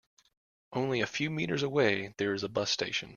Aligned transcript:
Only 0.73 1.01
a 1.01 1.05
few 1.05 1.29
meters 1.29 1.61
away 1.61 2.15
there 2.17 2.33
is 2.33 2.41
a 2.41 2.49
bus 2.49 2.71
station. 2.71 3.09